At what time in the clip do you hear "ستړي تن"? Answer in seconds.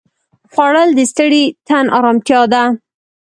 1.11-1.85